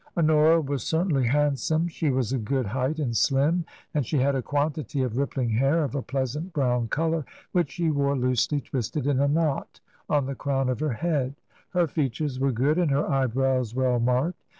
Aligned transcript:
Honora 0.17 0.59
was 0.61 0.81
certainly 0.81 1.27
handsome. 1.27 1.87
She 1.87 2.09
was 2.09 2.33
of 2.33 2.43
good 2.43 2.65
height 2.65 2.97
and 2.97 3.15
slim, 3.15 3.65
and 3.93 4.03
she 4.03 4.17
had 4.17 4.33
a 4.33 4.41
quantity 4.41 5.03
of 5.03 5.15
rippling 5.15 5.49
hair 5.51 5.83
of 5.83 5.93
a 5.93 6.01
pleasant 6.01 6.53
brown 6.53 6.87
colour, 6.87 7.23
which 7.51 7.73
she 7.73 7.91
wore 7.91 8.17
loosely 8.17 8.61
twisted 8.61 9.05
in 9.05 9.19
a 9.19 9.27
knot 9.27 9.79
on 10.09 10.25
the 10.25 10.33
crown 10.33 10.69
of 10.69 10.79
her 10.79 10.93
head; 10.93 11.35
her 11.69 11.85
features 11.85 12.39
were 12.39 12.51
good 12.51 12.79
and 12.79 12.89
her 12.89 13.07
eyebrows 13.07 13.75
well 13.75 13.99
marked. 13.99 14.41